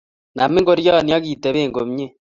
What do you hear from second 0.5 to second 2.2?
ngorioni akitoben komye